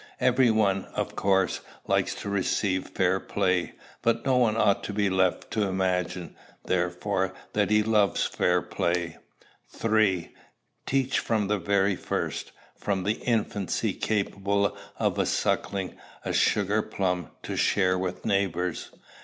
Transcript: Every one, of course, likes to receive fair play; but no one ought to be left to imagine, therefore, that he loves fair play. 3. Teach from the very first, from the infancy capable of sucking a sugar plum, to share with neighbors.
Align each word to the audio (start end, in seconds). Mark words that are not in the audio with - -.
Every 0.19 0.49
one, 0.49 0.85
of 0.95 1.15
course, 1.15 1.59
likes 1.85 2.15
to 2.15 2.29
receive 2.29 2.87
fair 2.87 3.19
play; 3.19 3.73
but 4.01 4.25
no 4.25 4.35
one 4.35 4.57
ought 4.57 4.83
to 4.85 4.93
be 4.93 5.11
left 5.11 5.51
to 5.51 5.65
imagine, 5.67 6.35
therefore, 6.65 7.35
that 7.53 7.69
he 7.69 7.83
loves 7.83 8.25
fair 8.25 8.63
play. 8.63 9.17
3. 9.69 10.33
Teach 10.87 11.19
from 11.19 11.49
the 11.49 11.59
very 11.59 11.95
first, 11.95 12.51
from 12.75 13.03
the 13.03 13.19
infancy 13.21 13.93
capable 13.93 14.75
of 14.97 15.27
sucking 15.27 15.95
a 16.25 16.33
sugar 16.33 16.81
plum, 16.81 17.29
to 17.43 17.55
share 17.55 17.95
with 17.95 18.25
neighbors. 18.25 18.89